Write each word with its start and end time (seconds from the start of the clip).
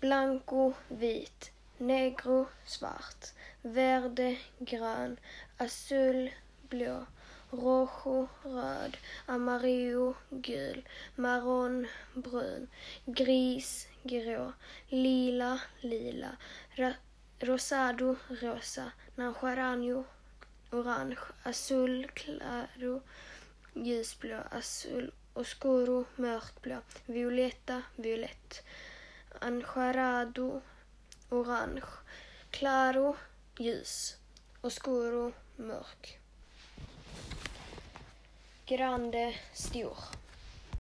Blanco, 0.00 0.74
vit. 0.88 1.52
Negro, 1.78 2.48
svart. 2.64 3.32
Verde, 3.62 4.36
grön. 4.58 5.16
Azul, 5.58 6.30
blå. 6.70 7.06
Rojo, 7.50 8.28
röd. 8.42 8.96
Amarillo, 9.26 10.14
gul. 10.30 10.82
Marron, 11.16 11.86
brun. 12.14 12.68
Gris, 13.06 13.88
grå. 14.02 14.52
Lila, 14.90 15.60
lila. 15.80 16.36
Ra 16.76 16.94
rosado, 17.40 18.16
rosa. 18.42 18.92
Naranjo, 19.16 20.04
orange. 20.72 21.18
Azul, 21.42 22.06
claro. 22.14 23.00
Ljusblå, 23.74 24.42
azul. 24.50 25.12
Oscuro, 25.34 26.04
mörkblå. 26.16 26.76
Violetta, 27.06 27.82
violett. 27.96 28.62
Anjarado, 29.40 30.62
orange. 31.30 31.86
Claro, 32.50 33.16
ljus. 33.58 34.16
Oscuro, 34.62 35.32
mörk. 35.56 36.18
Grande, 38.66 39.34
stor. 39.52 39.96